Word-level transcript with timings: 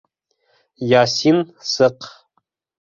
Ясин 1.01 1.39
сыҡ. 1.77 2.13